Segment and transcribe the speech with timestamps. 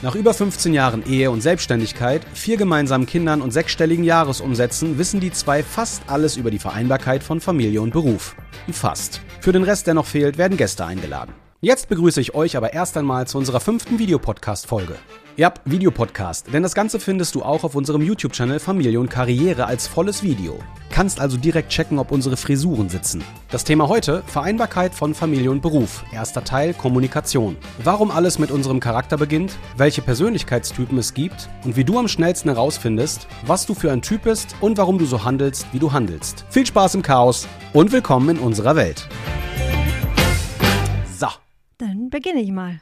[0.00, 5.32] Nach über 15 Jahren Ehe und Selbstständigkeit, vier gemeinsamen Kindern und sechsstelligen Jahresumsätzen wissen die
[5.32, 8.36] zwei fast alles über die Vereinbarkeit von Familie und Beruf.
[8.70, 9.20] Fast.
[9.40, 11.34] Für den Rest, der noch fehlt, werden Gäste eingeladen.
[11.60, 14.94] Jetzt begrüße ich euch aber erst einmal zu unserer fünften Videopodcast-Folge.
[15.38, 19.86] Ja, Videopodcast, denn das Ganze findest du auch auf unserem YouTube-Channel Familie und Karriere als
[19.86, 20.58] volles Video.
[20.90, 23.22] Kannst also direkt checken, ob unsere Frisuren sitzen.
[23.48, 26.02] Das Thema heute: Vereinbarkeit von Familie und Beruf.
[26.12, 27.56] Erster Teil: Kommunikation.
[27.84, 32.48] Warum alles mit unserem Charakter beginnt, welche Persönlichkeitstypen es gibt und wie du am schnellsten
[32.48, 36.46] herausfindest, was du für ein Typ bist und warum du so handelst, wie du handelst.
[36.50, 39.06] Viel Spaß im Chaos und willkommen in unserer Welt.
[41.16, 41.28] So.
[41.78, 42.80] Dann beginne ich mal.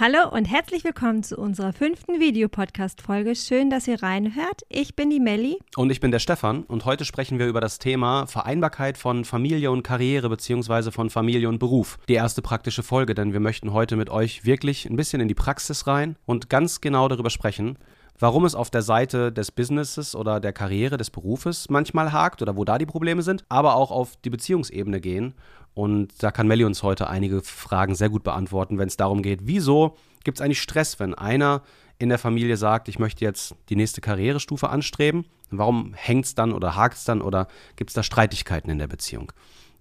[0.00, 3.36] Hallo und herzlich willkommen zu unserer fünften Videopodcast-Folge.
[3.36, 4.62] Schön, dass ihr reinhört.
[4.70, 5.58] Ich bin die Melli.
[5.76, 6.62] Und ich bin der Stefan.
[6.62, 11.50] Und heute sprechen wir über das Thema Vereinbarkeit von Familie und Karriere beziehungsweise von Familie
[11.50, 11.98] und Beruf.
[12.08, 15.34] Die erste praktische Folge, denn wir möchten heute mit euch wirklich ein bisschen in die
[15.34, 17.76] Praxis rein und ganz genau darüber sprechen,
[18.18, 22.56] warum es auf der Seite des Businesses oder der Karriere, des Berufes manchmal hakt oder
[22.56, 25.34] wo da die Probleme sind, aber auch auf die Beziehungsebene gehen
[25.74, 29.40] und da kann Melli uns heute einige Fragen sehr gut beantworten, wenn es darum geht,
[29.44, 31.62] wieso gibt es eigentlich Stress, wenn einer
[31.98, 35.26] in der Familie sagt, ich möchte jetzt die nächste Karrierestufe anstreben?
[35.50, 37.46] Warum hängt es dann oder hakt es dann oder
[37.76, 39.32] gibt es da Streitigkeiten in der Beziehung?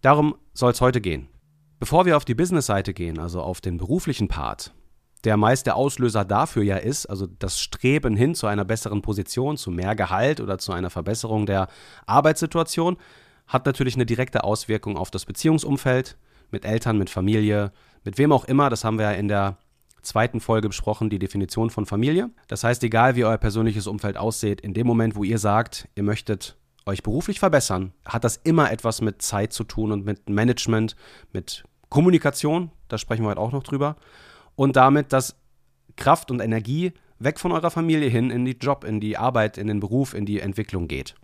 [0.01, 1.27] Darum soll es heute gehen.
[1.79, 4.73] Bevor wir auf die Business-Seite gehen, also auf den beruflichen Part,
[5.23, 9.57] der meist der Auslöser dafür ja ist, also das Streben hin zu einer besseren Position,
[9.57, 11.67] zu mehr Gehalt oder zu einer Verbesserung der
[12.05, 12.97] Arbeitssituation,
[13.49, 16.17] hat natürlich eine direkte Auswirkung auf das Beziehungsumfeld
[16.51, 17.73] mit Eltern, mit Familie,
[18.05, 18.69] mit wem auch immer.
[18.69, 19.57] Das haben wir ja in der
[20.01, 22.29] zweiten Folge besprochen, die Definition von Familie.
[22.47, 26.03] Das heißt, egal wie euer persönliches Umfeld aussieht, in dem Moment, wo ihr sagt, ihr
[26.03, 26.55] möchtet
[26.85, 30.95] euch beruflich verbessern, hat das immer etwas mit Zeit zu tun und mit Management,
[31.33, 33.97] mit Kommunikation, da sprechen wir heute auch noch drüber,
[34.55, 35.35] und damit, dass
[35.95, 39.67] Kraft und Energie weg von eurer Familie hin in die Job, in die Arbeit, in
[39.67, 41.15] den Beruf, in die Entwicklung geht.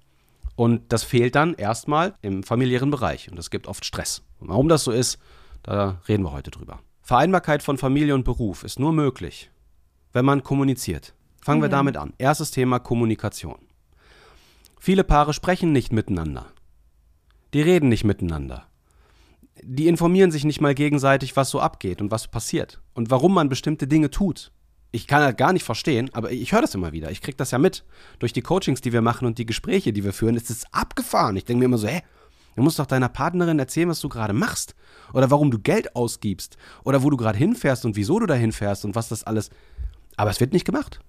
[0.56, 4.24] Und das fehlt dann erstmal im familiären Bereich und es gibt oft Stress.
[4.40, 5.20] Und warum das so ist,
[5.64, 6.80] da reden wir heute drüber.
[7.02, 9.52] Vereinbarkeit von Familie und Beruf ist nur möglich,
[10.14, 11.14] wenn man kommuniziert.
[11.42, 11.66] Fangen ja.
[11.66, 12.14] wir damit an.
[12.18, 13.60] Erstes Thema Kommunikation.
[14.80, 16.48] Viele Paare sprechen nicht miteinander.
[17.54, 18.66] Die reden nicht miteinander.
[19.62, 23.50] Die informieren sich nicht mal gegenseitig, was so abgeht und was passiert und warum man
[23.50, 24.52] bestimmte Dinge tut
[24.96, 27.12] ich kann halt gar nicht verstehen, aber ich höre das immer wieder.
[27.12, 27.84] Ich kriege das ja mit.
[28.20, 31.36] Durch die Coachings, die wir machen und die Gespräche, die wir führen, ist es abgefahren.
[31.36, 32.02] Ich denke mir immer so, hä,
[32.56, 34.74] du musst doch deiner Partnerin erzählen, was du gerade machst.
[35.14, 36.56] Oder warum du Geld ausgibst.
[36.86, 39.50] Oder wo du gerade hinfährst und wieso du da hinfährst und was das alles.
[40.16, 41.02] Aber es wird nicht gemacht.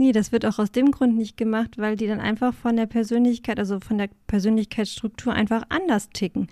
[0.00, 2.86] Nee, das wird auch aus dem Grund nicht gemacht, weil die dann einfach von der
[2.86, 6.46] Persönlichkeit, also von der Persönlichkeitsstruktur einfach anders ticken.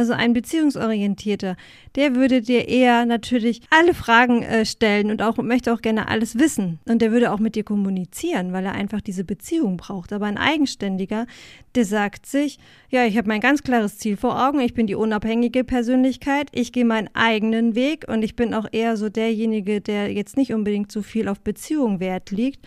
[0.00, 1.56] Also ein Beziehungsorientierter,
[1.94, 6.38] der würde dir eher natürlich alle Fragen äh, stellen und auch möchte auch gerne alles
[6.38, 6.78] wissen.
[6.88, 10.14] Und der würde auch mit dir kommunizieren, weil er einfach diese Beziehung braucht.
[10.14, 11.26] Aber ein Eigenständiger,
[11.74, 14.94] der sagt sich, ja, ich habe mein ganz klares Ziel vor Augen, ich bin die
[14.94, 20.10] unabhängige Persönlichkeit, ich gehe meinen eigenen Weg und ich bin auch eher so derjenige, der
[20.10, 22.66] jetzt nicht unbedingt so viel auf Beziehung Wert liegt,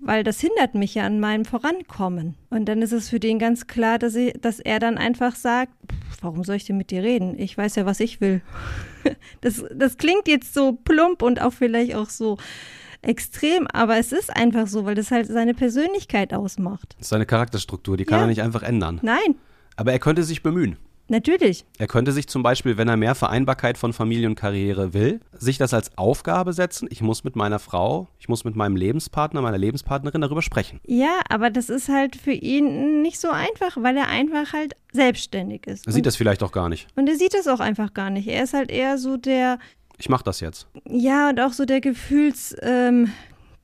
[0.00, 2.34] weil das hindert mich ja an meinem Vorankommen.
[2.50, 5.72] Und dann ist es für den ganz klar, dass, ich, dass er dann einfach sagt,
[6.20, 7.38] warum soll ich denn mit dir reden?
[7.38, 8.42] Ich weiß ja, was ich will.
[9.40, 12.38] Das, das klingt jetzt so plump und auch vielleicht auch so
[13.02, 16.96] extrem, aber es ist einfach so, weil das halt seine Persönlichkeit ausmacht.
[16.98, 18.24] Das ist seine Charakterstruktur, die kann ja.
[18.24, 18.98] er nicht einfach ändern.
[19.02, 19.36] Nein.
[19.76, 20.76] Aber er könnte sich bemühen.
[21.08, 21.64] Natürlich.
[21.78, 25.56] Er könnte sich zum Beispiel, wenn er mehr Vereinbarkeit von Familie und Karriere will, sich
[25.56, 26.88] das als Aufgabe setzen.
[26.90, 30.80] Ich muss mit meiner Frau, ich muss mit meinem Lebenspartner, meiner Lebenspartnerin darüber sprechen.
[30.86, 35.66] Ja, aber das ist halt für ihn nicht so einfach, weil er einfach halt selbstständig
[35.66, 35.86] ist.
[35.86, 36.88] Er sieht und, das vielleicht auch gar nicht.
[36.96, 38.26] Und er sieht das auch einfach gar nicht.
[38.26, 39.58] Er ist halt eher so der.
[39.98, 40.66] Ich mach das jetzt.
[40.88, 42.56] Ja, und auch so der Gefühls.
[42.62, 43.10] Ähm,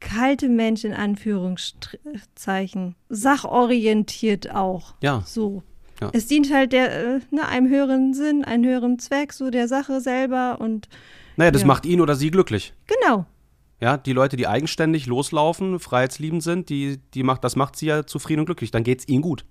[0.02, 2.96] kalte Mensch in Anführungszeichen.
[3.08, 4.94] Sachorientiert auch.
[5.00, 5.22] Ja.
[5.24, 5.62] So.
[6.00, 6.10] Ja.
[6.12, 10.00] Es dient halt der, äh, ne, einem höheren Sinn, einem höheren Zweck, so der Sache
[10.00, 10.88] selber und.
[11.36, 11.66] Naja, das ja.
[11.68, 12.74] macht ihn oder sie glücklich.
[12.86, 13.26] Genau.
[13.80, 18.06] Ja, die Leute, die eigenständig loslaufen, freiheitsliebend sind, die, die macht, das macht sie ja
[18.06, 18.70] zufrieden und glücklich.
[18.70, 19.44] Dann geht es ihnen gut.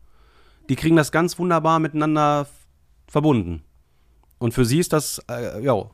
[0.69, 2.47] Die kriegen das ganz wunderbar miteinander
[3.07, 3.63] verbunden.
[4.37, 5.89] Und für sie ist das, äh, ja,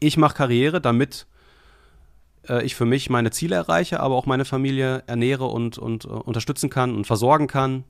[0.00, 1.26] ich mache Karriere, damit
[2.48, 6.20] äh, ich für mich meine Ziele erreiche, aber auch meine Familie ernähre und, und uh,
[6.20, 7.84] unterstützen kann und versorgen kann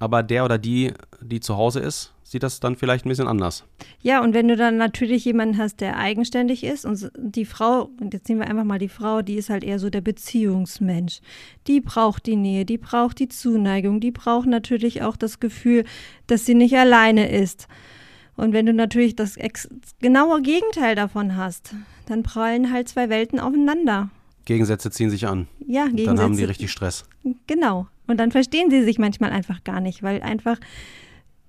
[0.00, 0.92] aber der oder die
[1.22, 3.64] die zu Hause ist, sieht das dann vielleicht ein bisschen anders.
[4.00, 8.14] Ja, und wenn du dann natürlich jemanden hast, der eigenständig ist und die Frau, und
[8.14, 11.20] jetzt nehmen wir einfach mal die Frau, die ist halt eher so der Beziehungsmensch.
[11.66, 15.84] Die braucht die Nähe, die braucht die Zuneigung, die braucht natürlich auch das Gefühl,
[16.26, 17.68] dass sie nicht alleine ist.
[18.36, 19.36] Und wenn du natürlich das
[20.00, 21.74] genaue Gegenteil davon hast,
[22.06, 24.10] dann prallen halt zwei Welten aufeinander.
[24.46, 25.46] Gegensätze ziehen sich an.
[25.66, 26.06] Ja, Gegensätze.
[26.06, 27.04] Dann haben die richtig Stress.
[27.46, 27.86] Genau.
[28.10, 30.58] Und dann verstehen sie sich manchmal einfach gar nicht, weil einfach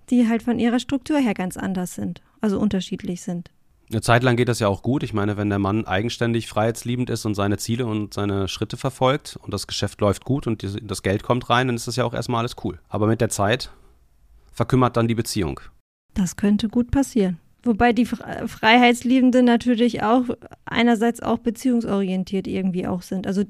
[0.09, 3.49] die halt von ihrer Struktur her ganz anders sind, also unterschiedlich sind.
[3.89, 5.03] Eine Zeit lang geht das ja auch gut.
[5.03, 9.37] Ich meine, wenn der Mann eigenständig freiheitsliebend ist und seine Ziele und seine Schritte verfolgt
[9.41, 12.13] und das Geschäft läuft gut und das Geld kommt rein, dann ist das ja auch
[12.13, 12.79] erstmal alles cool.
[12.89, 13.71] Aber mit der Zeit
[14.51, 15.59] verkümmert dann die Beziehung.
[16.13, 17.39] Das könnte gut passieren.
[17.63, 20.23] Wobei die Freiheitsliebenden natürlich auch
[20.65, 23.27] einerseits auch beziehungsorientiert irgendwie auch sind.
[23.27, 23.43] Also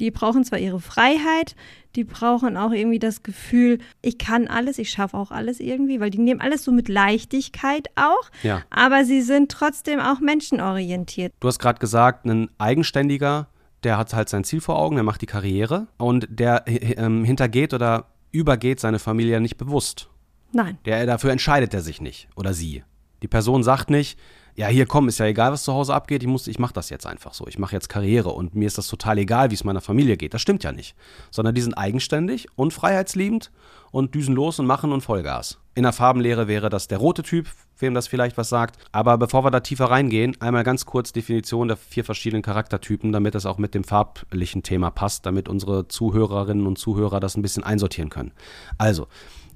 [0.00, 1.54] die brauchen zwar ihre Freiheit,
[1.94, 6.10] die brauchen auch irgendwie das Gefühl, ich kann alles, ich schaffe auch alles irgendwie, weil
[6.10, 8.62] die nehmen alles so mit Leichtigkeit auch, ja.
[8.70, 11.32] aber sie sind trotzdem auch menschenorientiert.
[11.40, 13.48] Du hast gerade gesagt, ein Eigenständiger,
[13.84, 17.74] der hat halt sein Ziel vor Augen, der macht die Karriere und der äh, hintergeht
[17.74, 20.08] oder übergeht seine Familie nicht bewusst.
[20.52, 20.78] Nein.
[20.84, 22.82] Der, dafür entscheidet er sich nicht oder sie.
[23.22, 24.18] Die Person sagt nicht,
[24.56, 26.90] ja, hier komm, ist ja egal, was zu Hause abgeht, ich muss, ich mache das
[26.90, 27.46] jetzt einfach so.
[27.46, 30.34] Ich mache jetzt Karriere und mir ist das total egal, wie es meiner Familie geht.
[30.34, 30.94] Das stimmt ja nicht.
[31.30, 33.50] Sondern die sind eigenständig und freiheitsliebend
[33.90, 35.58] und düsen los und machen und Vollgas.
[35.74, 37.46] In der Farbenlehre wäre das der rote Typ,
[37.78, 38.76] wem das vielleicht was sagt.
[38.92, 43.34] Aber bevor wir da tiefer reingehen, einmal ganz kurz Definition der vier verschiedenen Charaktertypen, damit
[43.34, 47.64] das auch mit dem farblichen Thema passt, damit unsere Zuhörerinnen und Zuhörer das ein bisschen
[47.64, 48.32] einsortieren können.
[48.78, 49.06] Also,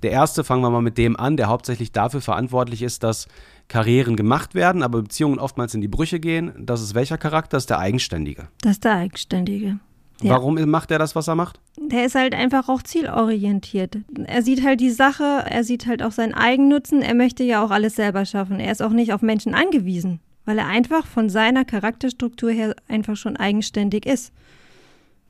[0.02, 3.26] der erste, fangen wir mal mit dem an, der hauptsächlich dafür verantwortlich ist, dass
[3.68, 6.52] Karrieren gemacht werden, aber Beziehungen oftmals in die Brüche gehen.
[6.58, 7.56] Das ist welcher Charakter?
[7.56, 8.48] Das ist der Eigenständige.
[8.60, 9.78] Das ist der Eigenständige.
[10.22, 10.30] Ja.
[10.30, 11.60] Warum macht er das, was er macht?
[11.78, 13.98] Der ist halt einfach auch zielorientiert.
[14.26, 17.02] Er sieht halt die Sache, er sieht halt auch seinen Eigennutzen.
[17.02, 18.60] Er möchte ja auch alles selber schaffen.
[18.60, 23.16] Er ist auch nicht auf Menschen angewiesen, weil er einfach von seiner Charakterstruktur her einfach
[23.16, 24.32] schon eigenständig ist.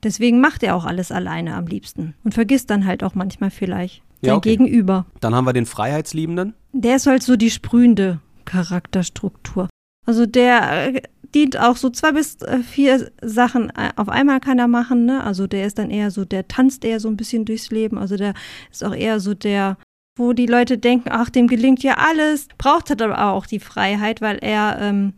[0.03, 4.03] Deswegen macht er auch alles alleine am liebsten und vergisst dann halt auch manchmal vielleicht
[4.21, 4.51] sein ja, okay.
[4.51, 5.05] Gegenüber.
[5.19, 6.53] Dann haben wir den Freiheitsliebenden.
[6.73, 9.69] Der ist halt so die sprühende Charakterstruktur.
[10.05, 11.01] Also der äh,
[11.33, 15.05] dient auch so zwei bis äh, vier Sachen äh, auf einmal kann er machen.
[15.05, 15.23] Ne?
[15.23, 17.97] Also der ist dann eher so, der tanzt eher so ein bisschen durchs Leben.
[17.97, 18.33] Also der
[18.71, 19.77] ist auch eher so der,
[20.17, 22.47] wo die Leute denken, ach, dem gelingt ja alles.
[22.57, 25.13] Braucht hat aber auch die Freiheit, weil er ähm,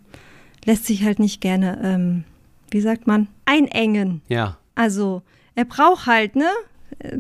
[0.65, 2.23] lässt sich halt nicht gerne, ähm,
[2.71, 4.21] wie sagt man, einengen.
[4.27, 4.57] Ja.
[4.75, 5.21] Also
[5.55, 6.49] er braucht halt, ne?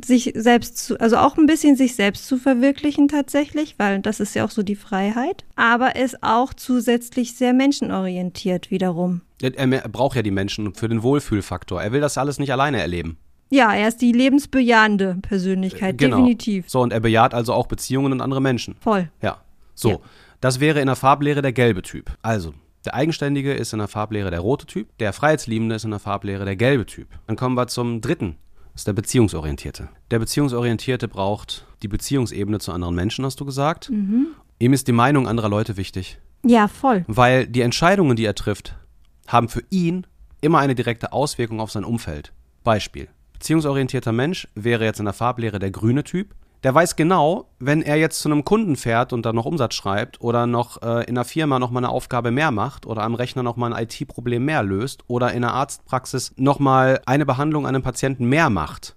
[0.03, 4.33] Sich selbst zu, also auch ein bisschen sich selbst zu verwirklichen tatsächlich, weil das ist
[4.33, 9.21] ja auch so die Freiheit, aber ist auch zusätzlich sehr menschenorientiert wiederum.
[9.41, 11.81] Er, er braucht ja die Menschen für den Wohlfühlfaktor.
[11.81, 13.17] Er will das alles nicht alleine erleben.
[13.49, 16.17] Ja, er ist die lebensbejahende Persönlichkeit, äh, genau.
[16.17, 16.69] definitiv.
[16.69, 18.75] So, und er bejaht also auch Beziehungen und andere Menschen.
[18.79, 19.09] Voll.
[19.21, 19.41] Ja.
[19.73, 19.97] So, ja.
[20.41, 22.11] das wäre in der Farblehre der gelbe Typ.
[22.21, 22.53] Also,
[22.83, 26.45] der Eigenständige ist in der Farblehre der rote Typ, der Freiheitsliebende ist in der Farblehre
[26.45, 27.07] der gelbe Typ.
[27.27, 28.37] Dann kommen wir zum dritten
[28.77, 29.89] ist der Beziehungsorientierte.
[30.11, 33.89] Der Beziehungsorientierte braucht die Beziehungsebene zu anderen Menschen, hast du gesagt.
[33.89, 34.27] Mhm.
[34.59, 36.19] Ihm ist die Meinung anderer Leute wichtig.
[36.45, 37.03] Ja, voll.
[37.07, 38.77] Weil die Entscheidungen, die er trifft,
[39.25, 40.05] haben für ihn
[40.41, 42.33] immer eine direkte Auswirkung auf sein Umfeld.
[42.63, 43.07] Beispiel.
[43.33, 47.97] Beziehungsorientierter Mensch wäre jetzt in der Farblehre der grüne Typ der weiß genau, wenn er
[47.97, 51.25] jetzt zu einem Kunden fährt und da noch Umsatz schreibt oder noch äh, in einer
[51.25, 54.63] Firma noch mal eine Aufgabe mehr macht oder am Rechner noch mal ein IT-Problem mehr
[54.63, 58.95] löst oder in einer Arztpraxis noch mal eine Behandlung an einem Patienten mehr macht,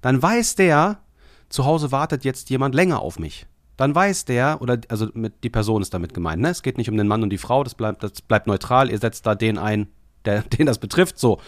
[0.00, 0.98] dann weiß der,
[1.48, 3.46] zu Hause wartet jetzt jemand länger auf mich.
[3.76, 6.48] Dann weiß der, oder also die Person ist damit gemeint, ne?
[6.48, 8.98] Es geht nicht um den Mann und die Frau, das bleibt, das bleibt neutral, ihr
[8.98, 9.88] setzt da den ein,
[10.24, 11.40] der, den das betrifft, so.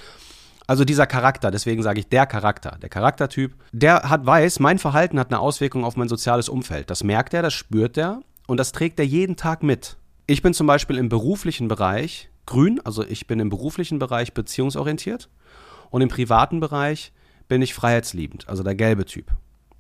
[0.67, 5.19] Also dieser Charakter, deswegen sage ich der Charakter, der Charaktertyp, der hat weiß, mein Verhalten
[5.19, 6.91] hat eine Auswirkung auf mein soziales Umfeld.
[6.91, 9.97] Das merkt er, das spürt er und das trägt er jeden Tag mit.
[10.27, 15.29] Ich bin zum Beispiel im beruflichen Bereich grün, also ich bin im beruflichen Bereich beziehungsorientiert
[15.91, 17.13] und im privaten Bereich
[17.49, 19.31] bin ich freiheitsliebend, also der gelbe Typ.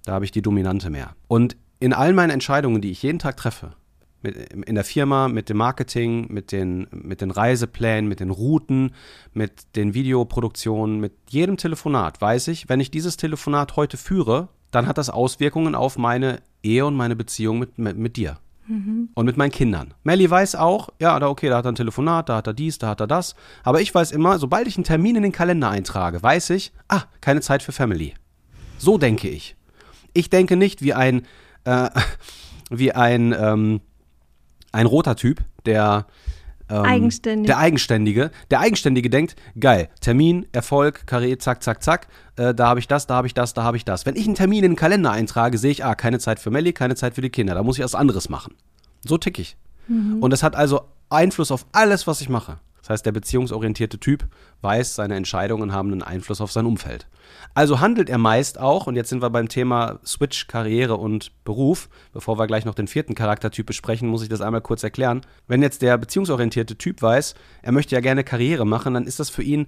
[0.05, 1.17] Da habe ich die Dominante mehr.
[1.27, 3.73] Und in all meinen Entscheidungen, die ich jeden Tag treffe,
[4.27, 8.93] mit, in der Firma, mit dem Marketing, mit den, mit den Reiseplänen, mit den Routen,
[9.33, 14.87] mit den Videoproduktionen, mit jedem Telefonat weiß ich, wenn ich dieses Telefonat heute führe, dann
[14.87, 18.39] hat das Auswirkungen auf meine Ehe und meine Beziehung mit, mit, mit dir.
[18.67, 19.11] Mhm.
[19.15, 19.95] Und mit meinen Kindern.
[20.03, 22.79] Melly weiß auch, ja, da okay, da hat er ein Telefonat, da hat er dies,
[22.79, 23.37] da hat er das.
[23.63, 27.03] Aber ich weiß immer, sobald ich einen Termin in den Kalender eintrage, weiß ich, ah,
[27.21, 28.15] keine Zeit für Family.
[28.77, 29.55] So denke ich.
[30.15, 31.23] Ich denke nicht wie ein,
[31.63, 31.91] äh,
[32.71, 33.81] wie ein, ähm,
[34.77, 36.07] ein roter Typ, der
[36.69, 37.47] ähm, Eigenständig.
[37.47, 38.31] Der Eigenständige.
[38.51, 42.09] Der Eigenständige denkt, geil, Termin, Erfolg, Karree, zack, zack, zack.
[42.37, 44.05] Äh, da habe ich das, da habe ich das, da habe ich das.
[44.05, 46.73] Wenn ich einen Termin in den Kalender eintrage, sehe ich, ah, keine Zeit für Melli,
[46.73, 47.55] keine Zeit für die Kinder.
[47.55, 48.55] Da muss ich was anderes machen.
[49.07, 49.57] So tick ich.
[50.21, 50.81] Und das hat also
[51.11, 52.59] Einfluss auf alles, was ich mache.
[52.87, 54.29] Das heißt, der beziehungsorientierte Typ
[54.61, 57.09] weiß, seine Entscheidungen haben einen Einfluss auf sein Umfeld.
[57.53, 61.89] Also handelt er meist auch, und jetzt sind wir beim Thema Switch, Karriere und Beruf.
[62.13, 65.23] Bevor wir gleich noch den vierten Charaktertyp besprechen, muss ich das einmal kurz erklären.
[65.49, 69.31] Wenn jetzt der beziehungsorientierte Typ weiß, er möchte ja gerne Karriere machen, dann ist das
[69.31, 69.67] für ihn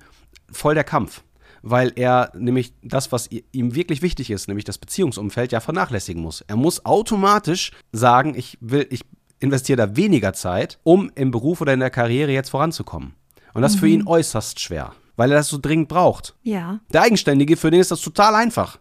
[0.53, 1.25] voll der Kampf.
[1.63, 6.43] Weil er nämlich das, was ihm wirklich wichtig ist, nämlich das Beziehungsumfeld, ja vernachlässigen muss.
[6.43, 9.01] Er muss automatisch sagen, ich will, ich
[9.41, 13.15] investiere da weniger Zeit, um im Beruf oder in der Karriere jetzt voranzukommen.
[13.55, 16.35] Und das ist für ihn äußerst schwer, weil er das so dringend braucht.
[16.43, 16.81] ja.
[16.93, 18.79] Der Eigenständige, für den ist das total einfach.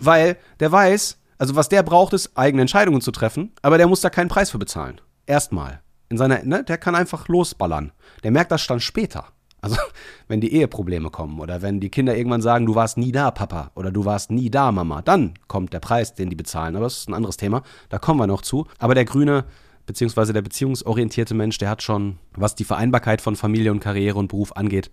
[0.00, 4.00] Weil der weiß, also was der braucht, ist, eigene Entscheidungen zu treffen, aber der muss
[4.00, 5.00] da keinen Preis für bezahlen.
[5.26, 5.80] Erstmal.
[6.10, 7.92] In seiner, ne, der kann einfach losballern.
[8.22, 9.26] Der merkt das dann später.
[9.62, 9.76] Also,
[10.28, 13.70] wenn die Eheprobleme kommen oder wenn die Kinder irgendwann sagen, du warst nie da, Papa,
[13.74, 16.76] oder du warst nie da, Mama, dann kommt der Preis, den die bezahlen.
[16.76, 17.62] Aber das ist ein anderes Thema.
[17.88, 18.66] Da kommen wir noch zu.
[18.78, 19.44] Aber der grüne,
[19.86, 24.28] beziehungsweise der beziehungsorientierte Mensch, der hat schon, was die Vereinbarkeit von Familie und Karriere und
[24.28, 24.90] Beruf angeht,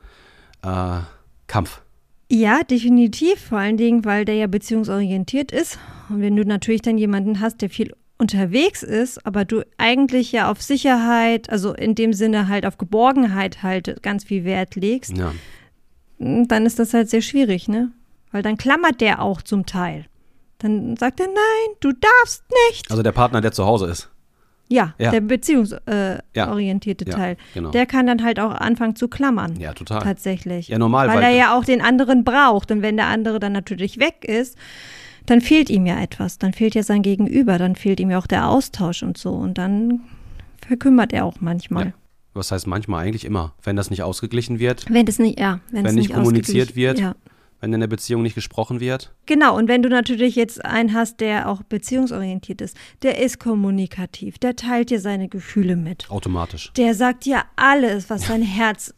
[0.64, 1.00] äh,
[1.48, 1.82] Kampf.
[2.30, 3.40] Ja, definitiv.
[3.50, 5.78] Vor allen Dingen, weil der ja beziehungsorientiert ist.
[6.10, 10.50] Und wenn du natürlich dann jemanden hast, der viel unterwegs ist, aber du eigentlich ja
[10.52, 15.34] auf Sicherheit, also in dem Sinne halt auf Geborgenheit halt ganz viel Wert legst, Ja.
[16.20, 17.92] dann ist das halt sehr schwierig, ne?
[18.32, 20.06] Weil dann klammert der auch zum Teil.
[20.60, 22.92] Dann sagt er, nein, du darfst nicht.
[22.92, 24.11] Also der Partner, der zu Hause ist.
[24.72, 25.12] Ja, Ja.
[25.12, 26.52] der beziehungsorientierte Ja.
[26.52, 27.38] orientierte Ja, Teil.
[27.54, 27.72] genau.
[27.72, 29.56] Der kann dann halt auch anfangen zu klammern.
[29.60, 30.02] Ja, total.
[30.02, 30.70] Tatsächlich.
[30.70, 32.72] Ja, normal, Weil, weil- er ja auch den anderen braucht.
[32.72, 34.58] Und wenn der andere dann natürlich weg ist,
[35.26, 36.38] dann fehlt ihm ja etwas.
[36.40, 37.58] Dann fehlt ja sein Gegenüber.
[37.58, 39.32] Dann fehlt ihm ja auch der Austausch und so.
[39.32, 40.02] Und dann
[40.66, 41.94] verkümmert er auch manchmal.
[42.34, 45.86] Was heißt manchmal eigentlich immer, wenn das nicht ausgeglichen wird, Wenn das nicht, ja, wenn,
[45.86, 46.98] es Wenn nicht kommuniziert wird.
[46.98, 47.14] Ja.
[47.62, 49.14] Wenn in der Beziehung nicht gesprochen wird.
[49.28, 54.40] Genau, und wenn du natürlich jetzt einen hast, der auch beziehungsorientiert ist, der ist kommunikativ,
[54.40, 56.10] der teilt dir seine Gefühle mit.
[56.10, 56.74] Automatisch.
[56.74, 58.94] Der sagt dir alles, was sein Herz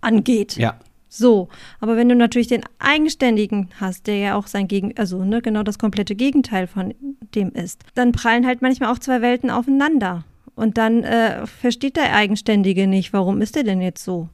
[0.00, 0.56] angeht.
[0.56, 0.78] Ja.
[1.08, 5.42] So, aber wenn du natürlich den Eigenständigen hast, der ja auch sein Gegen, also ne,
[5.42, 6.94] genau das komplette Gegenteil von
[7.34, 10.24] dem ist, dann prallen halt manchmal auch zwei Welten aufeinander.
[10.54, 14.30] Und dann äh, versteht der Eigenständige nicht, warum ist er denn jetzt so?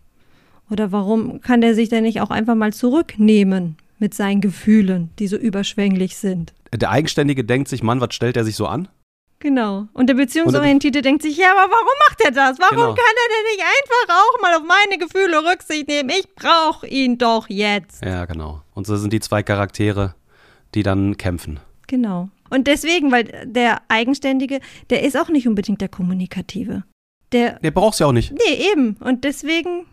[0.70, 5.26] Oder warum kann der sich denn nicht auch einfach mal zurücknehmen mit seinen Gefühlen, die
[5.26, 6.52] so überschwänglich sind?
[6.74, 8.88] Der Eigenständige denkt sich, Mann, was stellt er sich so an?
[9.40, 9.86] Genau.
[9.92, 12.58] Und der Beziehungsorientierte denkt sich, ja, aber warum macht er das?
[12.58, 12.88] Warum Genau.
[12.94, 16.10] kann er denn nicht einfach auch mal auf meine Gefühle Rücksicht nehmen?
[16.10, 18.04] Ich brauche ihn doch jetzt.
[18.04, 18.62] Ja, genau.
[18.74, 20.14] Und so sind die zwei Charaktere,
[20.74, 21.60] die dann kämpfen.
[21.86, 22.28] Genau.
[22.50, 24.60] Und deswegen, weil der Eigenständige,
[24.90, 26.82] der ist auch nicht unbedingt der Kommunikative.
[27.32, 28.32] Der, Der braucht's ja auch nicht.
[28.32, 28.96] nee, eben.
[29.00, 29.86] Und deswegen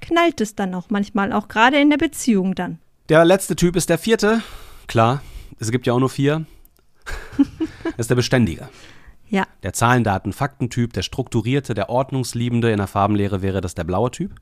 [0.00, 2.78] knallt es dann auch manchmal, auch gerade in der Beziehung dann.
[3.08, 4.42] Der letzte Typ ist der vierte.
[4.86, 5.22] Klar,
[5.58, 6.46] es gibt ja auch nur vier.
[7.84, 8.68] das ist der Beständige.
[9.28, 12.70] Ja, Der Zahlen, Daten, Faktentyp, der Strukturierte, der Ordnungsliebende.
[12.72, 14.32] In der Farbenlehre wäre das der blaue Typ.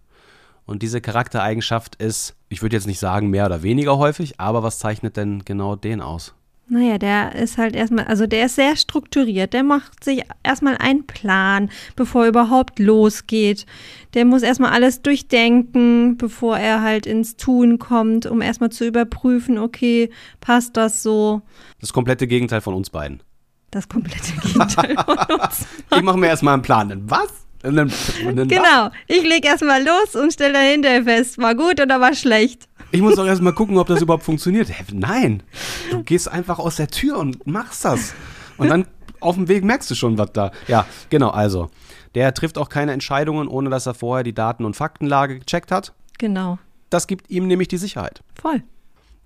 [0.64, 4.78] Und diese Charaktereigenschaft ist, ich würde jetzt nicht sagen mehr oder weniger häufig, aber was
[4.78, 6.34] zeichnet denn genau den aus?
[6.70, 9.52] Naja, der ist halt erstmal, also der ist sehr strukturiert.
[9.52, 13.64] Der macht sich erstmal einen Plan, bevor er überhaupt losgeht.
[14.14, 19.58] Der muss erstmal alles durchdenken, bevor er halt ins Tun kommt, um erstmal zu überprüfen,
[19.58, 20.10] okay,
[20.40, 21.42] passt das so?
[21.80, 23.22] Das komplette Gegenteil von uns beiden.
[23.70, 25.66] Das komplette Gegenteil von uns.
[25.94, 27.02] Ich mache mir erstmal einen Plan.
[27.06, 27.28] Was?
[27.62, 27.92] Und dann,
[28.26, 28.56] und dann was?
[28.56, 28.90] Genau.
[29.06, 32.68] Ich leg erstmal los und stelle dann hinterher fest, war gut oder war schlecht.
[32.90, 34.68] Ich muss doch erstmal gucken, ob das überhaupt funktioniert.
[34.68, 35.42] Hä, Nein,
[35.90, 38.14] du gehst einfach aus der Tür und machst das.
[38.57, 38.87] Und dann
[39.21, 40.52] auf dem Weg merkst du schon, was da.
[40.68, 41.71] Ja, genau, also.
[42.14, 45.92] Der trifft auch keine Entscheidungen, ohne dass er vorher die Daten- und Faktenlage gecheckt hat.
[46.18, 46.59] Genau.
[46.90, 48.23] Das gibt ihm nämlich die Sicherheit.
[48.40, 48.62] Voll.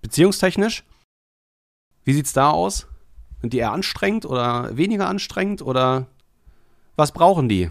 [0.02, 0.82] Beziehungstechnisch,
[2.04, 2.88] wie sieht's da aus?
[3.40, 6.06] Sind die eher anstrengend oder weniger anstrengend oder
[6.96, 7.70] was brauchen die?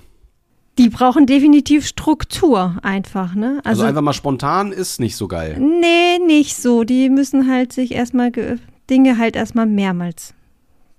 [0.82, 3.62] Die brauchen definitiv Struktur einfach, ne?
[3.64, 5.58] Also, Also, einfach mal spontan ist nicht so geil.
[5.60, 6.84] nee, nicht so.
[6.84, 8.58] Die müssen halt sich erstmal ge-
[8.90, 10.34] Dinge halt erstmal mehrmals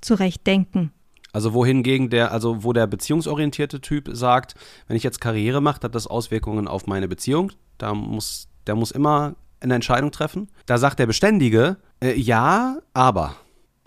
[0.01, 0.93] zurechtdenken.
[1.33, 4.55] Also wohingegen der, also wo der beziehungsorientierte Typ sagt,
[4.87, 7.53] wenn ich jetzt Karriere mache, hat das Auswirkungen auf meine Beziehung.
[7.79, 10.49] Da muss, der muss immer eine Entscheidung treffen.
[10.67, 13.37] Da sagt der Beständige, äh, ja, aber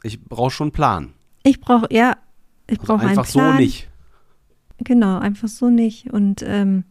[0.03, 1.13] ich brauche schon einen Plan.
[1.43, 2.15] Ich brauche, ja,
[2.67, 3.57] ich Also brauche einen einfach Plan.
[3.57, 3.89] so nicht.
[4.83, 6.11] Genau, einfach so nicht.
[6.11, 6.83] Und ähm,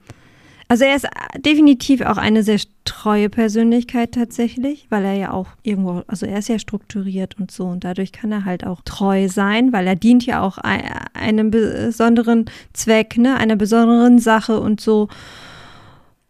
[0.68, 1.06] Also er ist
[1.44, 6.48] definitiv auch eine sehr treue Persönlichkeit tatsächlich, weil er ja auch irgendwo, also er ist
[6.48, 10.24] ja strukturiert und so und dadurch kann er halt auch treu sein, weil er dient
[10.24, 15.08] ja auch einem besonderen Zweck, ne, einer besonderen Sache und so.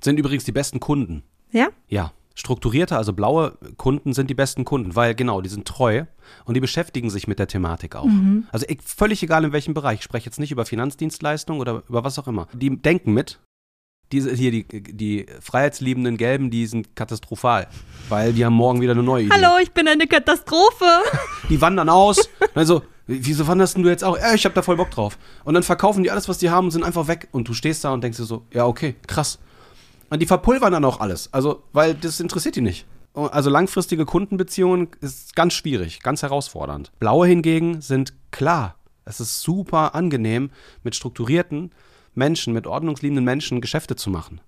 [0.02, 1.22] Sind übrigens die besten Kunden.
[1.52, 1.68] Ja?
[1.88, 2.12] Ja.
[2.36, 6.04] Strukturierte, also blaue Kunden sind die besten Kunden, weil genau, die sind treu
[6.44, 8.06] und die beschäftigen sich mit der Thematik auch.
[8.06, 8.48] Mhm.
[8.50, 10.00] Also ich, völlig egal in welchem Bereich.
[10.00, 12.48] Ich spreche jetzt nicht über Finanzdienstleistungen oder über was auch immer.
[12.52, 13.38] Die denken mit.
[14.10, 17.68] Diese, hier, die, die freiheitsliebenden Gelben, die sind katastrophal,
[18.08, 19.34] weil die haben morgen wieder eine neue Idee.
[19.34, 20.84] Hallo, ich bin eine Katastrophe.
[21.48, 22.28] die wandern aus.
[22.54, 24.18] Also, wieso wanderst du jetzt auch?
[24.18, 25.18] Ja, ich hab da voll Bock drauf.
[25.44, 27.28] Und dann verkaufen die alles, was die haben und sind einfach weg.
[27.32, 29.38] Und du stehst da und denkst dir so, ja, okay, krass.
[30.14, 31.28] Und die verpulvern dann auch alles.
[31.32, 32.86] Also, weil das interessiert die nicht.
[33.14, 36.92] Also langfristige Kundenbeziehungen ist ganz schwierig, ganz herausfordernd.
[37.00, 38.76] Blaue hingegen sind klar.
[39.04, 40.50] Es ist super angenehm,
[40.84, 41.72] mit strukturierten
[42.14, 44.40] Menschen, mit ordnungsliebenden Menschen Geschäfte zu machen.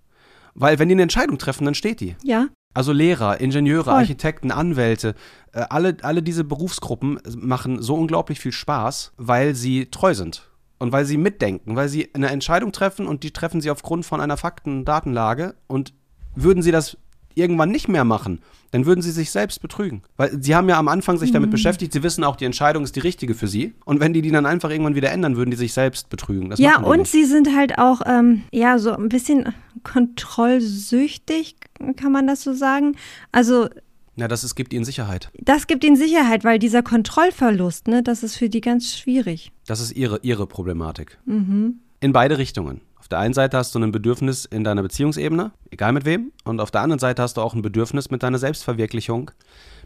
[0.55, 2.15] Weil wenn die eine Entscheidung treffen, dann steht die.
[2.23, 2.47] Ja.
[2.73, 3.95] Also Lehrer, Ingenieure, Voll.
[3.95, 5.17] Architekten, Anwälte,
[5.53, 10.93] äh, alle, alle diese Berufsgruppen machen so unglaublich viel Spaß, weil sie treu sind und
[10.93, 14.37] weil sie mitdenken, weil sie eine Entscheidung treffen und die treffen sie aufgrund von einer
[14.37, 15.95] Fakten- und Datenlage und
[16.35, 16.99] würden sie das
[17.37, 18.41] irgendwann nicht mehr machen,
[18.71, 20.03] dann würden sie sich selbst betrügen.
[20.17, 21.53] Weil sie haben ja am Anfang sich damit mhm.
[21.53, 23.75] beschäftigt, sie wissen auch, die Entscheidung ist die richtige für sie.
[23.85, 26.51] Und wenn die die dann einfach irgendwann wieder ändern, würden die sich selbst betrügen.
[26.51, 27.13] Das ja, und nicht.
[27.13, 29.55] sie sind halt auch, ähm, ja, so ein bisschen
[29.85, 31.57] kontrollsüchtig,
[31.97, 32.97] kann man das so sagen.
[33.33, 33.69] Also
[34.17, 35.31] ja, das ist, gibt ihnen Sicherheit.
[35.39, 39.53] Das gibt ihnen Sicherheit, weil dieser Kontrollverlust, ne, das ist für die ganz schwierig.
[39.67, 41.19] Das ist ihre, ihre Problematik.
[41.27, 41.81] Mhm.
[42.01, 42.81] In beide Richtungen.
[42.97, 46.61] Auf der einen Seite hast du ein Bedürfnis in deiner Beziehungsebene, egal mit wem, und
[46.61, 49.31] auf der anderen Seite hast du auch ein Bedürfnis mit deiner Selbstverwirklichung,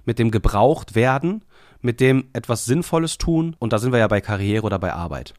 [0.04, 1.44] mit dem gebraucht werden,
[1.82, 5.34] mit dem etwas Sinnvolles tun, und da sind wir ja bei Karriere oder bei Arbeit.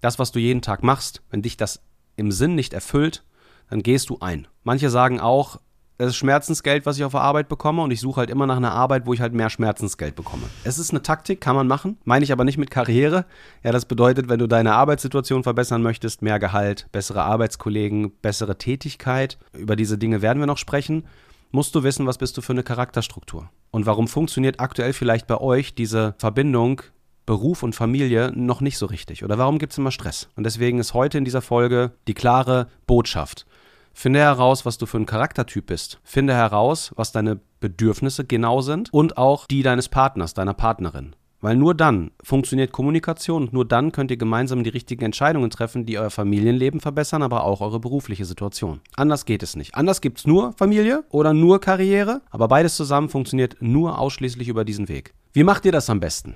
[0.00, 1.80] Das, was du jeden Tag machst, wenn dich das
[2.16, 3.24] im Sinn nicht erfüllt,
[3.70, 4.46] dann gehst du ein.
[4.62, 5.58] Manche sagen auch,
[5.96, 8.56] es ist Schmerzensgeld, was ich auf der Arbeit bekomme und ich suche halt immer nach
[8.56, 10.42] einer Arbeit, wo ich halt mehr Schmerzensgeld bekomme.
[10.64, 13.26] Es ist eine Taktik, kann man machen, meine ich aber nicht mit Karriere.
[13.62, 19.38] Ja, das bedeutet, wenn du deine Arbeitssituation verbessern möchtest, mehr Gehalt, bessere Arbeitskollegen, bessere Tätigkeit,
[19.52, 21.04] über diese Dinge werden wir noch sprechen,
[21.52, 25.40] musst du wissen, was bist du für eine Charakterstruktur und warum funktioniert aktuell vielleicht bei
[25.40, 26.82] euch diese Verbindung
[27.26, 30.28] Beruf und Familie noch nicht so richtig oder warum gibt es immer Stress?
[30.36, 33.46] Und deswegen ist heute in dieser Folge die klare Botschaft.
[33.94, 36.00] Finde heraus, was du für ein Charaktertyp bist.
[36.02, 41.14] Finde heraus, was deine Bedürfnisse genau sind und auch die deines Partners, deiner Partnerin.
[41.40, 45.86] Weil nur dann funktioniert Kommunikation und nur dann könnt ihr gemeinsam die richtigen Entscheidungen treffen,
[45.86, 48.80] die euer Familienleben verbessern, aber auch eure berufliche Situation.
[48.96, 49.74] Anders geht es nicht.
[49.74, 54.64] Anders gibt es nur Familie oder nur Karriere, aber beides zusammen funktioniert nur ausschließlich über
[54.64, 55.12] diesen Weg.
[55.34, 56.34] Wie macht ihr das am besten?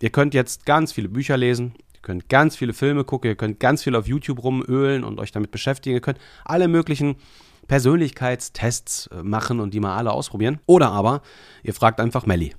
[0.00, 3.58] Ihr könnt jetzt ganz viele Bücher lesen, Ihr könnt ganz viele Filme gucken, ihr könnt
[3.58, 5.96] ganz viel auf YouTube rumölen und euch damit beschäftigen.
[5.96, 7.16] Ihr könnt alle möglichen
[7.66, 10.60] Persönlichkeitstests äh, machen und die mal alle ausprobieren.
[10.66, 11.22] Oder aber
[11.62, 12.54] ihr fragt einfach Melli,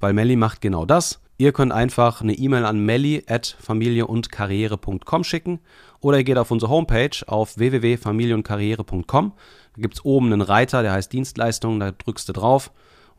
[0.00, 1.20] weil Melli macht genau das.
[1.38, 5.60] Ihr könnt einfach eine E-Mail an melli.familieundkarriere.com schicken
[6.00, 9.32] oder ihr geht auf unsere Homepage auf www.familieundkarriere.com.
[9.74, 12.72] Da gibt es oben einen Reiter, der heißt Dienstleistungen, da drückst du drauf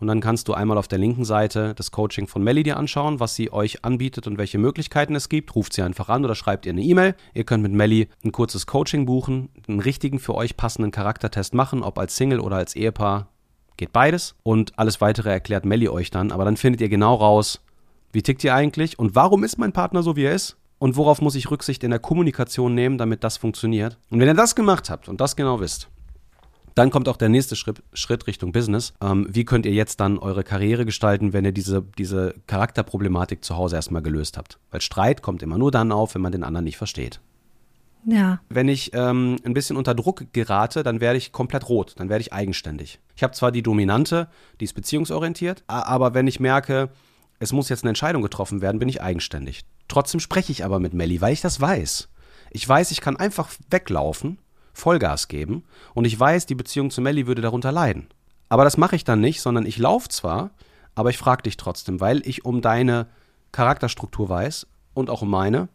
[0.04, 3.22] und dann kannst du einmal auf der linken Seite das Coaching von Melly dir anschauen,
[3.22, 5.56] was sie euch anbietet und welche Möglichkeiten es gibt.
[5.56, 7.16] Ruft sie einfach an oder schreibt ihr eine E-Mail.
[7.34, 11.84] Ihr könnt mit Melly ein kurzes Coaching buchen, einen richtigen für euch passenden Charaktertest machen,
[11.84, 13.30] ob als Single oder als Ehepaar.
[13.78, 14.36] Geht beides.
[14.44, 16.34] Und alles weitere erklärt Melly euch dann.
[16.34, 17.62] Aber dann findet ihr genau raus,
[18.12, 20.58] wie tickt ihr eigentlich und warum ist mein Partner so, wie er ist?
[20.80, 23.98] Und worauf muss ich Rücksicht in der Kommunikation nehmen, damit das funktioniert?
[24.10, 25.88] Und wenn ihr das gemacht habt und das genau wisst,
[26.76, 28.94] dann kommt auch der nächste Schritt, Schritt Richtung Business.
[29.02, 33.58] Ähm, wie könnt ihr jetzt dann eure Karriere gestalten, wenn ihr diese, diese Charakterproblematik zu
[33.58, 34.60] Hause erstmal gelöst habt?
[34.72, 37.20] Weil Streit kommt immer nur dann auf, wenn man den anderen nicht versteht.
[38.06, 38.42] Ja.
[38.50, 42.22] Wenn ich ähm, ein bisschen unter Druck gerate, dann werde ich komplett rot, dann werde
[42.22, 43.00] ich eigenständig.
[43.16, 44.28] Ich habe zwar die Dominante,
[44.60, 46.90] die ist beziehungsorientiert, aber wenn ich merke,
[47.40, 49.64] es muss jetzt eine Entscheidung getroffen werden, bin ich eigenständig.
[49.88, 52.10] Trotzdem spreche ich aber mit Melly, weil ich das weiß.
[52.52, 54.38] Ich weiß, ich kann einfach weglaufen
[54.74, 58.08] Vollgas geben und ich weiß, die Beziehung zu Melly würde darunter leiden.
[58.50, 60.52] Aber das mache ich dann nicht, sondern ich laufe zwar,
[60.96, 63.08] aber ich frage dich trotzdem, weil ich um deine
[63.52, 65.70] Charakterstruktur weiß und auch um meine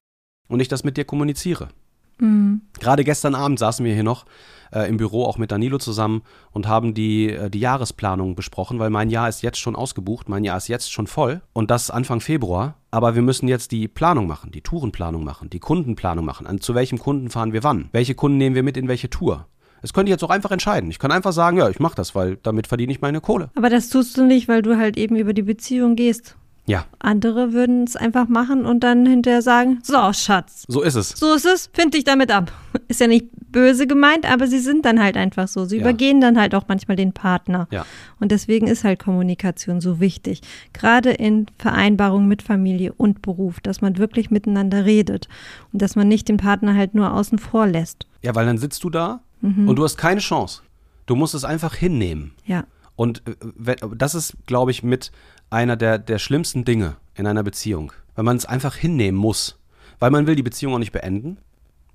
[0.49, 1.69] und ich das mit dir kommuniziere.
[2.19, 2.63] Mhm.
[2.81, 4.25] Gerade gestern Abend saßen wir hier noch
[4.73, 8.91] äh, im Büro auch mit Danilo zusammen und haben die, äh, die Jahresplanung besprochen, weil
[8.91, 12.21] mein Jahr ist jetzt schon ausgebucht, mein Jahr ist jetzt schon voll und das Anfang
[12.21, 12.77] Februar.
[12.91, 16.47] Aber wir müssen jetzt die Planung machen, die Tourenplanung machen, die Kundenplanung machen.
[16.47, 17.91] An zu welchem Kunden fahren wir wann?
[17.93, 19.47] Welche Kunden nehmen wir mit in welche Tour?
[19.83, 20.91] Das könnte ich jetzt auch einfach entscheiden.
[20.91, 23.51] Ich kann einfach sagen, ja, ich mache das, weil damit verdiene ich meine Kohle.
[23.55, 26.37] Aber das tust du nicht, weil du halt eben über die Beziehung gehst.
[26.69, 26.85] Ja.
[27.01, 30.65] Andere würden es einfach machen und dann hinterher sagen, so, Schatz.
[30.69, 31.09] So ist es.
[31.11, 32.53] So ist es, find dich damit ab.
[32.89, 35.65] Ist ja nicht böse gemeint, aber sie sind dann halt einfach so.
[35.65, 35.83] Sie Ja.
[35.83, 37.67] übergehen dann halt auch manchmal den Partner.
[37.71, 37.85] Ja.
[38.21, 40.41] Und deswegen ist halt Kommunikation so wichtig.
[40.73, 45.29] Gerade in Vereinbarung mit Familie und Beruf, dass man wirklich miteinander redet
[45.73, 48.07] und dass man nicht den Partner halt nur außen vor lässt.
[48.23, 49.69] Ja, weil dann sitzt du da Mhm.
[49.69, 50.63] und du hast keine Chance.
[51.07, 52.33] Du musst es einfach hinnehmen.
[52.45, 52.65] Ja.
[52.97, 53.23] Und
[53.67, 55.13] äh, das ist, glaube ich, mit
[55.51, 57.93] einer der, der schlimmsten Dinge in einer Beziehung.
[58.15, 59.59] Weil man es einfach hinnehmen muss.
[59.99, 61.39] Weil man will die Beziehung auch nicht beenden.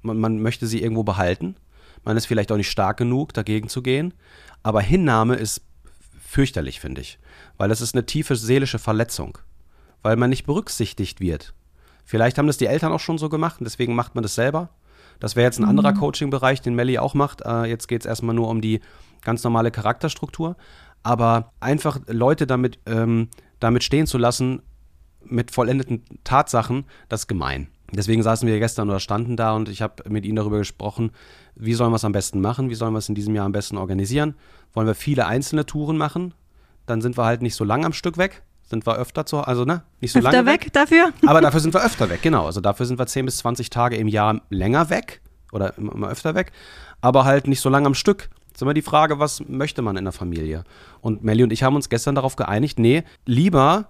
[0.02, 1.56] Man, man möchte sie irgendwo behalten.
[2.04, 4.13] Man ist vielleicht auch nicht stark genug, dagegen zu gehen.
[4.62, 5.62] Aber Hinnahme ist
[6.20, 7.20] fürchterlich, finde ich.
[7.58, 9.38] Weil das ist eine tiefe seelische Verletzung.
[10.02, 11.54] Weil man nicht berücksichtigt wird.
[12.06, 14.70] Vielleicht haben das die Eltern auch schon so gemacht und deswegen macht man das selber.
[15.20, 17.42] Das wäre jetzt ein anderer Coaching-Bereich, den Melly auch macht.
[17.46, 18.82] Äh, jetzt geht es erstmal nur um die
[19.22, 20.58] ganz normale Charakterstruktur.
[21.04, 24.62] Aber einfach Leute damit, ähm, damit stehen zu lassen,
[25.26, 27.68] mit vollendeten Tatsachen, das ist gemein.
[27.92, 31.12] Deswegen saßen wir gestern oder standen da und ich habe mit ihnen darüber gesprochen,
[31.56, 33.52] wie sollen wir es am besten machen, wie sollen wir es in diesem Jahr am
[33.52, 34.36] besten organisieren.
[34.74, 36.34] Wollen wir viele einzelne Touren machen,
[36.86, 39.66] dann sind wir halt nicht so lang am Stück weg, sind wir öfter zu, also
[39.66, 41.13] ne, nicht so Öfter lange weg dafür?
[41.28, 42.46] aber dafür sind wir öfter weg, genau.
[42.48, 46.10] Also dafür sind wir 10 bis 20 Tage im Jahr länger weg oder immer, immer
[46.10, 46.52] öfter weg,
[47.02, 48.30] aber halt nicht so lange am Stück.
[48.54, 50.63] Jetzt ist immer die Frage, was möchte man in der Familie?
[51.02, 53.89] Und Melli und ich haben uns gestern darauf geeinigt, nee, lieber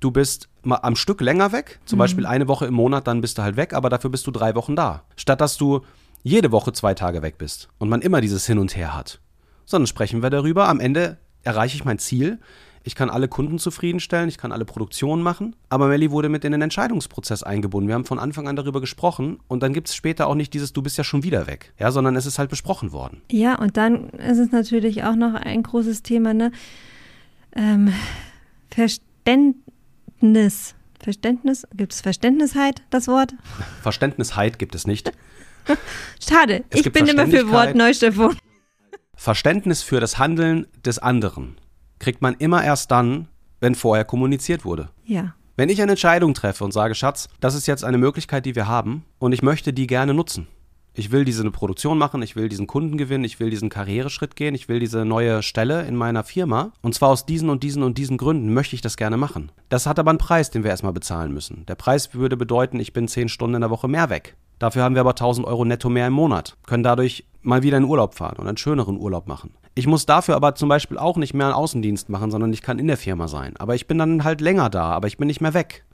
[0.00, 3.38] du bist mal am Stück länger weg, zum Beispiel eine Woche im Monat, dann bist
[3.38, 5.04] du halt weg, aber dafür bist du drei Wochen da.
[5.14, 5.82] Statt dass du
[6.24, 9.20] jede Woche zwei Tage weg bist und man immer dieses Hin und Her hat.
[9.64, 10.68] Sondern sprechen wir darüber.
[10.68, 12.40] Am Ende erreiche ich mein Ziel.
[12.82, 15.54] Ich kann alle Kunden zufriedenstellen, ich kann alle Produktionen machen.
[15.68, 17.88] Aber Melli wurde mit in den Entscheidungsprozess eingebunden.
[17.88, 20.72] Wir haben von Anfang an darüber gesprochen und dann gibt es später auch nicht dieses
[20.72, 21.74] Du bist ja schon wieder weg.
[21.78, 23.20] Ja, sondern es ist halt besprochen worden.
[23.30, 26.52] Ja, und dann ist es natürlich auch noch ein großes Thema, ne?
[27.54, 27.92] Ähm,
[28.70, 30.74] Verständnis.
[31.02, 31.66] Verständnis?
[31.74, 33.34] Gibt es Verständnisheit, das Wort?
[33.82, 35.12] Verständnisheit gibt es nicht.
[36.26, 37.50] Schade, Es ich bin immer für.
[37.50, 38.36] Wortneustiftung.
[39.14, 41.56] Verständnis für das Handeln des anderen
[42.00, 43.28] kriegt man immer erst dann,
[43.60, 44.88] wenn vorher kommuniziert wurde.
[45.04, 48.56] Ja, Wenn ich eine Entscheidung treffe und sage, Schatz, das ist jetzt eine Möglichkeit, die
[48.56, 50.48] wir haben und ich möchte die gerne nutzen.
[50.94, 54.54] Ich will diese Produktion machen, ich will diesen Kunden gewinnen, ich will diesen Karriereschritt gehen,
[54.54, 56.72] ich will diese neue Stelle in meiner Firma.
[56.82, 59.52] Und zwar aus diesen und diesen und diesen Gründen möchte ich das gerne machen.
[59.68, 61.64] Das hat aber einen Preis, den wir erstmal bezahlen müssen.
[61.66, 64.36] Der Preis würde bedeuten, ich bin zehn Stunden in der Woche mehr weg.
[64.60, 67.84] Dafür haben wir aber 1000 Euro netto mehr im Monat, können dadurch mal wieder in
[67.84, 69.54] Urlaub fahren und einen schöneren Urlaub machen.
[69.74, 72.78] Ich muss dafür aber zum Beispiel auch nicht mehr einen Außendienst machen, sondern ich kann
[72.78, 73.56] in der Firma sein.
[73.56, 75.84] Aber ich bin dann halt länger da, aber ich bin nicht mehr weg.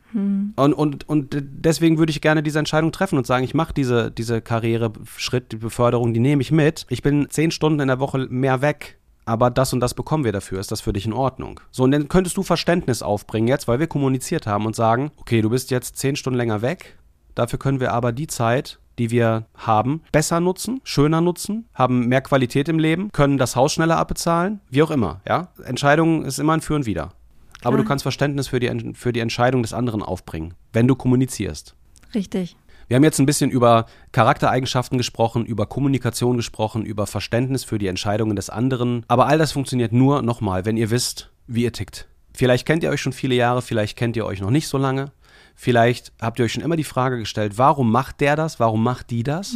[0.56, 4.10] Und, und, und deswegen würde ich gerne diese Entscheidung treffen und sagen, ich mache diese,
[4.10, 6.86] diese Karriereschritt, die Beförderung, die nehme ich mit.
[6.88, 10.32] Ich bin zehn Stunden in der Woche mehr weg, aber das und das bekommen wir
[10.32, 10.58] dafür.
[10.58, 11.60] Ist das für dich in Ordnung?
[11.70, 15.42] So, und dann könntest du Verständnis aufbringen jetzt, weil wir kommuniziert haben und sagen, okay,
[15.42, 16.96] du bist jetzt zehn Stunden länger weg,
[17.36, 22.22] dafür können wir aber die Zeit, die wir haben, besser nutzen, schöner nutzen, haben mehr
[22.22, 25.48] Qualität im Leben, können das Haus schneller abbezahlen, wie auch immer, ja?
[25.64, 27.12] Entscheidung ist immer ein Für und Wider.
[27.60, 27.76] Aber Klar.
[27.76, 31.76] du kannst Verständnis für die, für die Entscheidung des anderen aufbringen, wenn du kommunizierst.
[32.14, 32.56] richtig.
[32.88, 37.88] Wir haben jetzt ein bisschen über Charaktereigenschaften gesprochen, über Kommunikation gesprochen, über Verständnis für die
[37.88, 39.04] Entscheidungen des anderen.
[39.08, 42.06] Aber all das funktioniert nur nochmal, wenn ihr wisst, wie ihr tickt.
[42.32, 45.10] Vielleicht kennt ihr euch schon viele Jahre, vielleicht kennt ihr euch noch nicht so lange.
[45.58, 49.10] Vielleicht habt ihr euch schon immer die Frage gestellt, warum macht der das, warum macht
[49.10, 49.54] die das?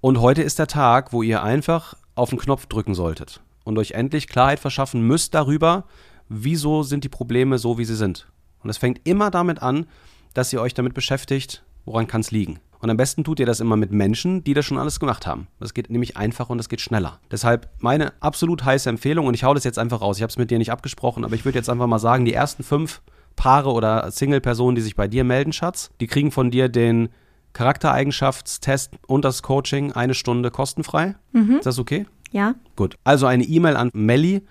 [0.00, 3.92] Und heute ist der Tag, wo ihr einfach auf den Knopf drücken solltet und euch
[3.92, 5.84] endlich Klarheit verschaffen müsst darüber,
[6.28, 8.26] wieso sind die Probleme so, wie sie sind.
[8.62, 9.86] Und es fängt immer damit an,
[10.32, 12.58] dass ihr euch damit beschäftigt, woran kann es liegen.
[12.78, 15.48] Und am besten tut ihr das immer mit Menschen, die das schon alles gemacht haben.
[15.60, 17.20] Das geht nämlich einfach und es geht schneller.
[17.30, 20.38] Deshalb meine absolut heiße Empfehlung, und ich hau das jetzt einfach raus, ich habe es
[20.38, 23.02] mit dir nicht abgesprochen, aber ich würde jetzt einfach mal sagen, die ersten fünf
[23.36, 27.10] Paare oder Single-Personen, die sich bei dir melden, Schatz, die kriegen von dir den
[27.52, 31.14] Charaktereigenschaftstest und das Coaching eine Stunde kostenfrei.
[31.58, 32.06] Ist das okay?
[32.30, 32.96] Ja, Gut.
[33.04, 34.42] Also eine E-Mail an melli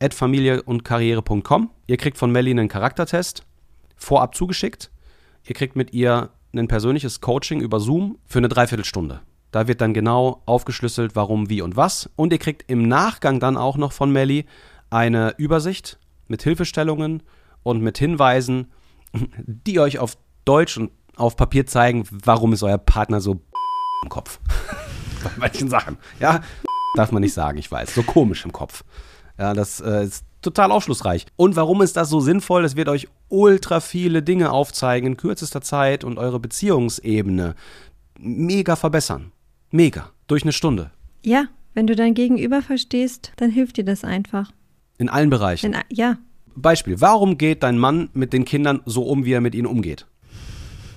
[0.00, 1.70] at familie und karriere.com.
[1.86, 3.42] Ihr kriegt von Melli einen Charaktertest
[3.96, 4.90] vorab zugeschickt.
[5.46, 9.20] Ihr kriegt mit ihr ein persönliches Coaching über Zoom für eine Dreiviertelstunde.
[9.50, 12.10] Da wird dann genau aufgeschlüsselt, warum, wie und was.
[12.16, 14.44] Und ihr kriegt im Nachgang dann auch noch von Melli
[14.90, 17.22] eine Übersicht mit Hilfestellungen
[17.68, 18.72] und mit Hinweisen,
[19.46, 23.40] die euch auf Deutsch und auf Papier zeigen, warum ist euer Partner so
[24.02, 24.40] im Kopf.
[25.24, 25.98] Bei manchen Sachen.
[26.20, 26.40] Ja,
[26.94, 27.94] darf man nicht sagen, ich weiß.
[27.94, 28.84] So komisch im Kopf.
[29.38, 31.26] Ja, das äh, ist total aufschlussreich.
[31.36, 32.64] Und warum ist das so sinnvoll?
[32.64, 37.54] Es wird euch ultra viele Dinge aufzeigen in kürzester Zeit und eure Beziehungsebene
[38.18, 39.32] mega verbessern.
[39.70, 40.10] Mega.
[40.26, 40.90] Durch eine Stunde.
[41.22, 41.44] ja.
[41.74, 44.50] Wenn du dein Gegenüber verstehst, dann hilft dir das einfach.
[44.96, 45.70] In allen Bereichen.
[45.70, 46.16] Denn, ja,
[46.62, 50.06] Beispiel, warum geht dein Mann mit den Kindern so um, wie er mit ihnen umgeht?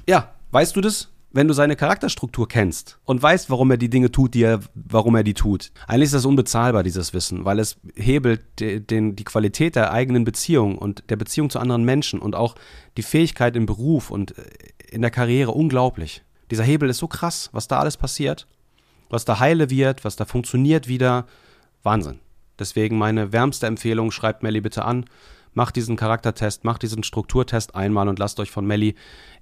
[0.08, 1.10] Ja, weißt du das?
[1.34, 5.15] Wenn du seine Charakterstruktur kennst und weißt, warum er die Dinge tut, die er, warum
[5.15, 5.71] er die tut.
[5.88, 10.26] Eigentlich ist das unbezahlbar, dieses Wissen, weil es hebelt de, den, die Qualität der eigenen
[10.26, 12.56] Beziehung und der Beziehung zu anderen Menschen und auch
[12.97, 14.43] die Fähigkeit im Beruf und äh,
[14.91, 16.21] in der Karriere unglaublich.
[16.52, 18.45] Dieser Hebel ist so krass, was da alles passiert,
[19.10, 21.28] was da heile wird, was da funktioniert wieder.
[21.82, 22.19] Wahnsinn.
[22.60, 25.06] Deswegen meine wärmste Empfehlung, schreibt Melly bitte an,
[25.53, 28.95] macht diesen Charaktertest, macht diesen Strukturtest einmal und lasst euch von Melly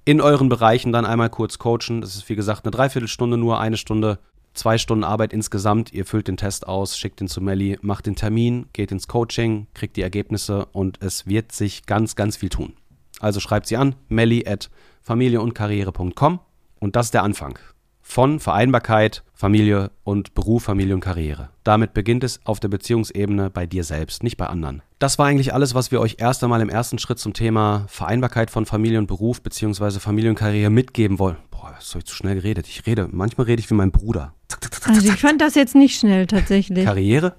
[0.05, 2.01] in euren Bereichen dann einmal kurz coachen.
[2.01, 4.19] Das ist wie gesagt eine Dreiviertelstunde nur, eine Stunde,
[4.53, 5.93] zwei Stunden Arbeit insgesamt.
[5.93, 9.67] Ihr füllt den Test aus, schickt ihn zu Melly, macht den Termin, geht ins Coaching,
[9.73, 12.73] kriegt die Ergebnisse und es wird sich ganz, ganz viel tun.
[13.19, 14.69] Also schreibt sie an, melly at
[15.01, 16.39] familieundkarriere.com
[16.79, 17.59] und das ist der Anfang
[18.09, 21.49] von Vereinbarkeit, Familie und Beruf, Familie und Karriere.
[21.63, 24.81] Damit beginnt es auf der Beziehungsebene bei dir selbst, nicht bei anderen.
[24.97, 28.49] Das war eigentlich alles, was wir euch erst einmal im ersten Schritt zum Thema Vereinbarkeit
[28.49, 29.99] von Familie und Beruf bzw.
[29.99, 31.37] Familie und Karriere mitgeben wollen.
[31.51, 32.67] Boah, das habe ich zu schnell geredet.
[32.67, 34.33] Ich rede, manchmal rede ich wie mein Bruder.
[34.87, 36.85] Also ich fand das jetzt nicht schnell tatsächlich.
[36.85, 37.35] Karriere?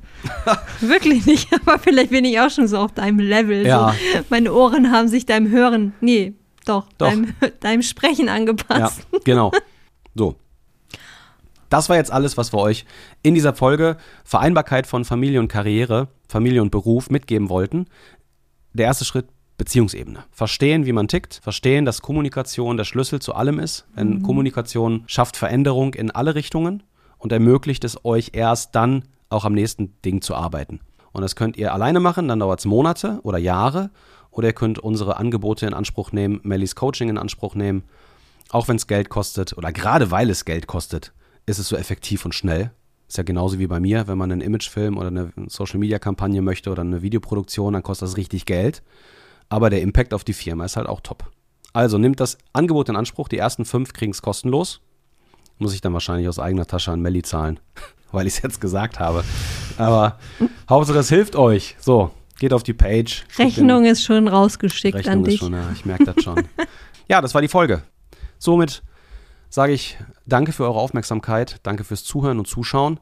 [0.80, 3.64] Wirklich nicht, aber vielleicht bin ich auch schon so auf deinem Level.
[3.64, 3.92] Ja.
[3.92, 4.18] So.
[4.30, 6.34] Meine Ohren haben sich deinem Hören, nee,
[6.66, 7.08] doch, Doch.
[7.08, 9.06] Deinem, deinem Sprechen Ja, angepasst.
[9.24, 9.52] genau.
[10.16, 10.36] So.
[11.68, 12.84] Das war jetzt alles, was wir euch
[13.22, 17.86] in dieser Folge Vereinbarkeit von Familie und Karriere, Familie und Beruf mitgeben wollten.
[18.72, 19.26] Der erste Schritt
[19.58, 20.24] Beziehungsebene.
[20.30, 23.86] Verstehen, wie man tickt, verstehen, dass Kommunikation der Schlüssel zu allem ist.
[23.96, 26.82] Denn Kommunikation schafft Veränderung in alle Richtungen
[27.18, 30.80] und ermöglicht es euch erst dann auch am nächsten Ding zu arbeiten.
[31.12, 33.90] Und das könnt ihr alleine machen, dann dauert es Monate oder Jahre.
[34.30, 37.84] Oder ihr könnt unsere Angebote in Anspruch nehmen, Mellys Coaching in Anspruch nehmen.
[38.50, 41.12] Auch wenn es Geld kostet oder gerade weil es Geld kostet,
[41.46, 42.70] ist es so effektiv und schnell.
[43.08, 46.82] Ist ja genauso wie bei mir, wenn man einen Imagefilm oder eine Social-Media-Kampagne möchte oder
[46.82, 48.82] eine Videoproduktion, dann kostet das richtig Geld.
[49.48, 51.30] Aber der Impact auf die Firma ist halt auch top.
[51.72, 53.28] Also nimmt das Angebot in Anspruch.
[53.28, 54.80] Die ersten fünf kriegen es kostenlos.
[55.58, 57.60] Muss ich dann wahrscheinlich aus eigener Tasche an Melli zahlen,
[58.12, 59.24] weil ich es jetzt gesagt habe.
[59.78, 60.18] Aber
[60.68, 61.76] Hauptsache es hilft euch.
[61.78, 63.24] So, geht auf die Page.
[63.38, 65.38] den- Rechnung ist schon rausgeschickt Rechnung an ist dich.
[65.40, 66.42] schon, ja, ich merke das schon.
[67.08, 67.82] ja, das war die Folge.
[68.38, 68.82] Somit
[69.48, 73.00] sage ich danke für eure Aufmerksamkeit, danke fürs Zuhören und Zuschauen.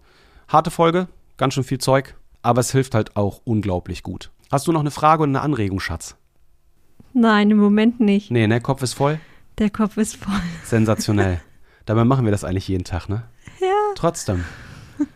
[0.49, 4.31] Harte Folge, ganz schön viel Zeug, aber es hilft halt auch unglaublich gut.
[4.51, 6.17] Hast du noch eine Frage und eine Anregung, Schatz?
[7.13, 8.31] Nein, im Moment nicht.
[8.31, 9.21] Nee, ne, Kopf ist voll.
[9.59, 10.41] Der Kopf ist voll.
[10.65, 11.41] Sensationell.
[11.87, 13.25] Dabei machen wir das eigentlich jeden Tag, ne?
[13.61, 13.69] Ja.
[13.95, 14.45] Trotzdem.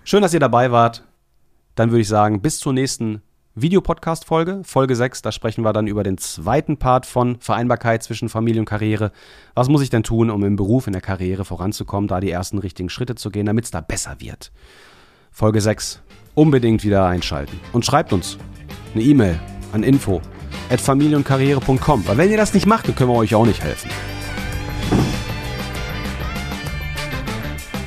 [0.05, 1.05] Schön, dass ihr dabei wart.
[1.75, 3.23] Dann würde ich sagen, bis zur nächsten
[3.61, 5.23] Videopodcast-Folge, Folge 6.
[5.23, 9.13] Da sprechen wir dann über den zweiten Part von Vereinbarkeit zwischen Familie und Karriere.
[9.55, 12.59] Was muss ich denn tun, um im Beruf, in der Karriere voranzukommen, da die ersten
[12.59, 14.53] richtigen Schritte zu gehen, damit es da besser wird?
[15.31, 16.01] Folge 6.
[16.35, 17.59] Unbedingt wieder einschalten.
[17.73, 18.39] Und schreibt uns
[18.95, 19.39] eine E-Mail
[19.73, 20.21] an info
[20.71, 22.07] at familienkarriere.com.
[22.07, 23.91] Weil wenn ihr das nicht macht, dann können wir euch auch nicht helfen.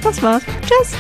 [0.03, 0.43] Das war's.
[0.61, 0.95] Tschüss.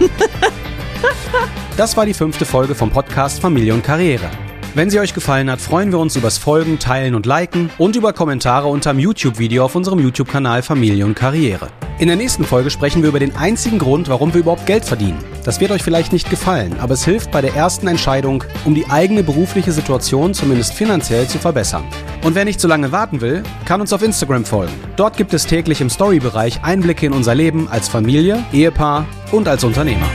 [1.76, 4.30] Das war die fünfte Folge vom Podcast Familie und Karriere.
[4.74, 8.12] Wenn sie euch gefallen hat, freuen wir uns übers Folgen, Teilen und Liken und über
[8.12, 11.70] Kommentare unterm YouTube-Video auf unserem YouTube-Kanal Familie und Karriere.
[11.98, 15.18] In der nächsten Folge sprechen wir über den einzigen Grund, warum wir überhaupt Geld verdienen.
[15.44, 18.88] Das wird euch vielleicht nicht gefallen, aber es hilft bei der ersten Entscheidung, um die
[18.88, 21.84] eigene berufliche Situation zumindest finanziell zu verbessern.
[22.22, 24.72] Und wer nicht so lange warten will, kann uns auf Instagram folgen.
[24.94, 29.64] Dort gibt es täglich im Story-Bereich Einblicke in unser Leben als Familie, Ehepaar und als
[29.64, 30.06] Unternehmer.